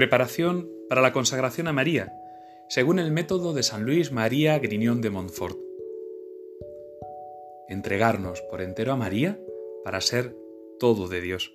[0.00, 2.14] Preparación para la consagración a María,
[2.70, 5.58] según el método de San Luis María Griñón de Montfort.
[7.68, 9.38] Entregarnos por entero a María
[9.84, 10.34] para ser
[10.78, 11.52] todo de Dios.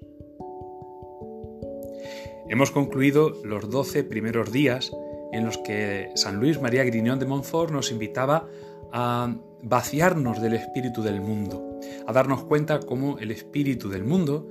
[2.48, 4.92] Hemos concluido los doce primeros días
[5.32, 8.48] en los que San Luis María Griñón de Montfort nos invitaba
[8.92, 14.48] a vaciarnos del espíritu del mundo, a darnos cuenta cómo el espíritu del mundo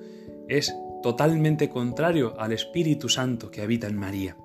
[0.49, 4.39] es totalmente contrario al Espíritu Santo que habita en María.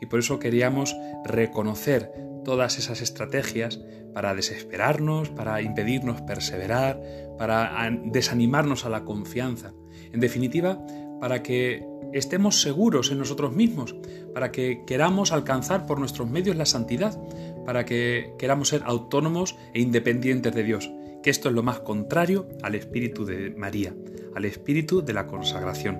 [0.00, 2.12] Y por eso queríamos reconocer
[2.44, 3.80] todas esas estrategias
[4.14, 7.02] para desesperarnos, para impedirnos perseverar,
[7.36, 9.72] para desanimarnos a la confianza.
[10.12, 10.78] En definitiva,
[11.20, 13.96] para que estemos seguros en nosotros mismos,
[14.32, 17.20] para que queramos alcanzar por nuestros medios la santidad,
[17.66, 20.92] para que queramos ser autónomos e independientes de Dios,
[21.24, 23.94] que esto es lo más contrario al espíritu de María,
[24.34, 25.98] al espíritu de la consagración.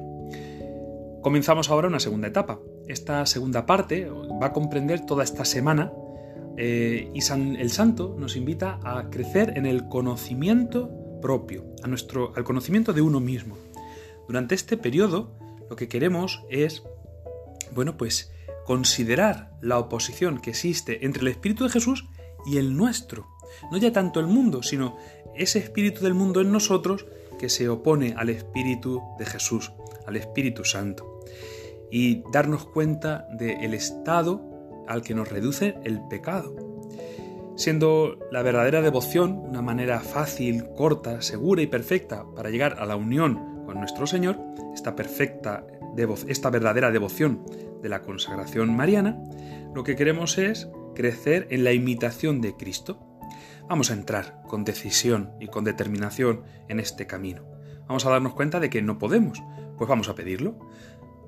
[1.22, 2.60] Comenzamos ahora una segunda etapa.
[2.88, 5.90] Esta segunda parte va a comprender toda esta semana
[6.58, 7.20] eh, y
[7.58, 10.90] el santo nos invita a crecer en el conocimiento
[11.22, 13.56] propio, al conocimiento de uno mismo.
[14.28, 15.32] Durante este periodo
[15.70, 16.82] lo que queremos es,
[17.74, 18.30] bueno, pues
[18.66, 22.04] considerar la oposición que existe entre el Espíritu de Jesús
[22.44, 23.33] y el nuestro.
[23.70, 24.96] No ya tanto el mundo, sino
[25.34, 27.06] ese Espíritu del mundo en nosotros
[27.38, 29.72] que se opone al Espíritu de Jesús,
[30.06, 31.20] al Espíritu Santo.
[31.90, 34.54] Y darnos cuenta del estado
[34.86, 36.54] al que nos reduce el pecado.
[37.56, 42.96] Siendo la verdadera devoción una manera fácil, corta, segura y perfecta para llegar a la
[42.96, 44.38] unión con nuestro Señor,
[44.74, 45.64] esta perfecta,
[46.26, 47.44] esta verdadera devoción
[47.80, 49.22] de la consagración mariana,
[49.72, 52.98] lo que queremos es crecer en la imitación de Cristo.
[53.68, 57.44] Vamos a entrar con decisión y con determinación en este camino.
[57.86, 59.42] Vamos a darnos cuenta de que no podemos,
[59.76, 60.58] pues vamos a pedirlo.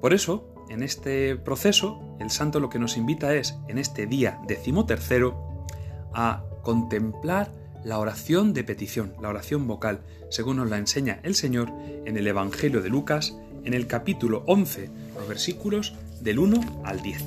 [0.00, 4.40] Por eso, en este proceso, el santo lo que nos invita es, en este día
[4.46, 5.64] decimotercero,
[6.12, 7.52] a contemplar
[7.84, 11.72] la oración de petición, la oración vocal, según nos la enseña el Señor
[12.04, 17.24] en el Evangelio de Lucas, en el capítulo 11, los versículos del 1 al 10.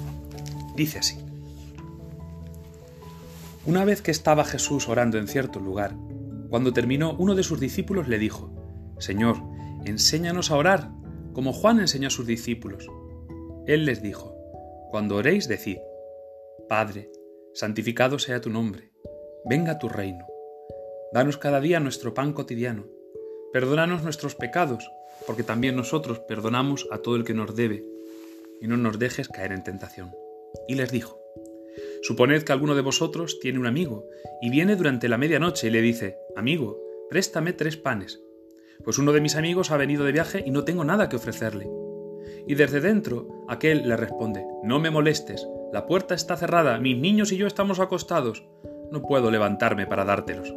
[0.76, 1.29] Dice así.
[3.70, 5.96] Una vez que estaba Jesús orando en cierto lugar,
[6.50, 8.52] cuando terminó, uno de sus discípulos le dijo,
[8.98, 9.38] Señor,
[9.86, 10.90] enséñanos a orar,
[11.34, 12.88] como Juan enseñó a sus discípulos.
[13.68, 14.36] Él les dijo,
[14.90, 15.78] Cuando oréis, decid,
[16.68, 17.12] Padre,
[17.54, 18.92] santificado sea tu nombre,
[19.46, 20.26] venga tu reino
[21.14, 22.88] Danos cada día nuestro pan cotidiano.
[23.54, 24.92] Perdónanos nuestros pecados,
[25.28, 27.86] porque también nosotros perdonamos a todo el que nos debe,
[28.62, 30.12] y no nos dejes caer en tentación.
[30.68, 31.19] Y les dijo,
[32.02, 34.06] Suponed que alguno de vosotros tiene un amigo,
[34.42, 36.80] y viene durante la medianoche y le dice, Amigo,
[37.10, 38.22] préstame tres panes,
[38.84, 41.70] pues uno de mis amigos ha venido de viaje y no tengo nada que ofrecerle.
[42.48, 47.32] Y desde dentro aquel le responde, No me molestes, la puerta está cerrada, mis niños
[47.32, 48.46] y yo estamos acostados,
[48.92, 50.54] no puedo levantarme para dártelos.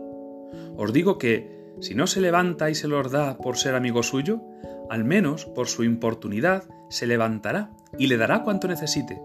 [0.76, 4.40] Os digo que, si no se levanta y se los da por ser amigo suyo,
[4.88, 9.20] al menos por su importunidad se levantará y le dará cuanto necesite.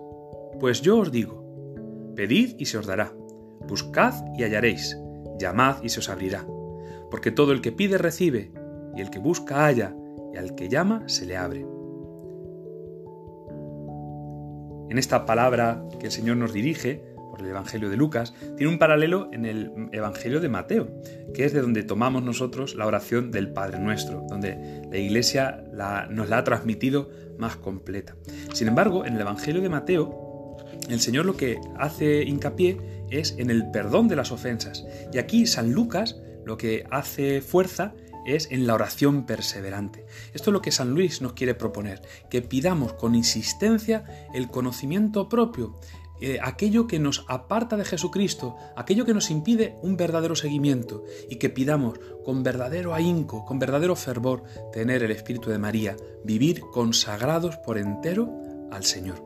[0.59, 1.46] Pues yo os digo,
[2.17, 3.13] pedid y se os dará,
[3.67, 4.97] buscad y hallaréis,
[5.39, 6.45] llamad y se os abrirá,
[7.09, 8.51] porque todo el que pide recibe,
[8.95, 9.95] y el que busca halla,
[10.33, 11.65] y al que llama se le abre.
[14.89, 17.03] En esta palabra que el Señor nos dirige,
[17.39, 20.87] el Evangelio de Lucas, tiene un paralelo en el Evangelio de Mateo,
[21.33, 25.63] que es de donde tomamos nosotros la oración del Padre Nuestro, donde la Iglesia
[26.09, 28.15] nos la ha transmitido más completa.
[28.53, 30.26] Sin embargo, en el Evangelio de Mateo,
[30.93, 32.77] el Señor lo que hace hincapié
[33.09, 34.85] es en el perdón de las ofensas.
[35.13, 37.93] Y aquí San Lucas lo que hace fuerza
[38.25, 40.05] es en la oración perseverante.
[40.33, 44.03] Esto es lo que San Luis nos quiere proponer, que pidamos con insistencia
[44.33, 45.79] el conocimiento propio,
[46.19, 51.35] eh, aquello que nos aparta de Jesucristo, aquello que nos impide un verdadero seguimiento y
[51.35, 54.43] que pidamos con verdadero ahínco, con verdadero fervor,
[54.73, 58.29] tener el Espíritu de María, vivir consagrados por entero
[58.71, 59.23] al Señor.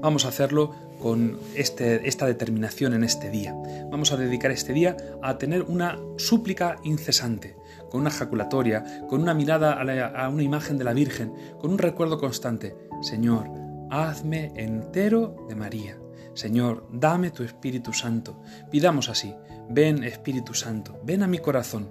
[0.00, 3.54] Vamos a hacerlo con este, esta determinación en este día.
[3.90, 7.56] Vamos a dedicar este día a tener una súplica incesante,
[7.90, 12.18] con una jaculatoria, con una mirada a una imagen de la Virgen, con un recuerdo
[12.18, 12.74] constante.
[13.02, 13.50] Señor,
[13.90, 15.98] hazme entero de María.
[16.32, 18.40] Señor, dame tu Espíritu Santo.
[18.70, 19.34] Pidamos así,
[19.68, 21.90] ven Espíritu Santo, ven a mi corazón,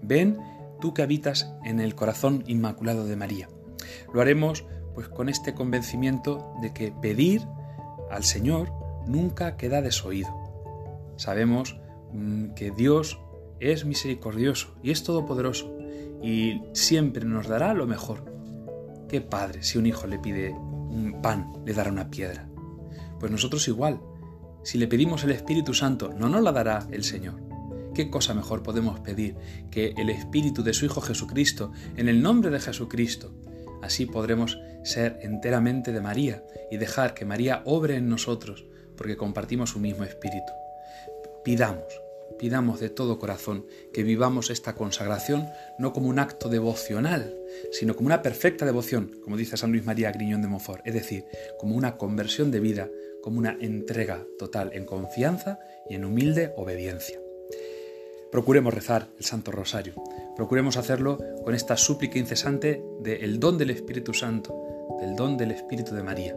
[0.00, 0.38] ven
[0.80, 3.46] tú que habitas en el corazón inmaculado de María.
[4.14, 4.64] Lo haremos
[4.94, 7.42] pues con este convencimiento de que pedir
[8.14, 8.72] al Señor
[9.06, 10.30] nunca queda desoído.
[11.16, 11.76] Sabemos
[12.12, 13.18] mm, que Dios
[13.60, 15.76] es misericordioso y es todopoderoso
[16.22, 18.24] y siempre nos dará lo mejor.
[19.08, 20.54] ¿Qué padre si un hijo le pide
[20.94, 22.48] un pan le dará una piedra.
[23.18, 24.00] Pues nosotros igual,
[24.62, 27.42] si le pedimos el Espíritu Santo, no nos la dará el Señor.
[27.94, 29.36] ¿Qué cosa mejor podemos pedir
[29.70, 33.34] que el Espíritu de su Hijo Jesucristo, en el nombre de Jesucristo?
[33.84, 38.64] Así podremos ser enteramente de María y dejar que María obre en nosotros,
[38.96, 40.50] porque compartimos su mismo Espíritu.
[41.44, 41.84] Pidamos,
[42.38, 47.36] pidamos de todo corazón que vivamos esta consagración no como un acto devocional,
[47.72, 51.26] sino como una perfecta devoción, como dice San Luis María Griñón de Montfort, es decir,
[51.58, 52.88] como una conversión de vida,
[53.22, 55.58] como una entrega total en confianza
[55.90, 57.23] y en humilde obediencia.
[58.34, 59.94] Procuremos rezar el Santo Rosario,
[60.34, 64.52] procuremos hacerlo con esta súplica incesante del don del Espíritu Santo,
[65.00, 66.36] del don del Espíritu de María,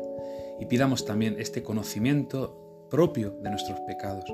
[0.60, 4.26] y pidamos también este conocimiento propio de nuestros pecados.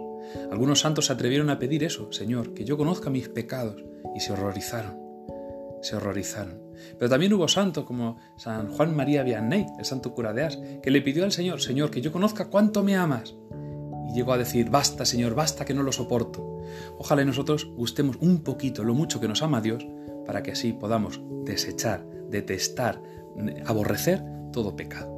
[0.52, 3.82] Algunos santos se atrevieron a pedir eso, Señor, que yo conozca mis pecados,
[4.14, 5.00] y se horrorizaron,
[5.82, 6.62] se horrorizaron.
[7.00, 10.92] Pero también hubo santos como San Juan María Vianney, el santo cura de As, que
[10.92, 13.38] le pidió al Señor, Señor, que yo conozca cuánto me amas.
[14.10, 16.53] Y llegó a decir, basta, Señor, basta que no lo soporto.
[16.98, 19.86] Ojalá nosotros gustemos un poquito lo mucho que nos ama Dios,
[20.26, 23.02] para que así podamos desechar, detestar,
[23.66, 25.14] aborrecer todo pecado.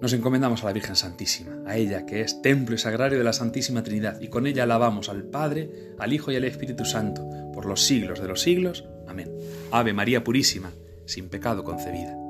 [0.00, 3.32] Nos encomendamos a la Virgen Santísima, a ella que es templo y sagrario de la
[3.32, 7.66] Santísima Trinidad, y con ella alabamos al Padre, al Hijo y al Espíritu Santo, por
[7.66, 8.84] los siglos de los siglos.
[9.08, 9.32] Amén.
[9.72, 10.72] Ave María Purísima,
[11.04, 12.27] sin pecado concebida.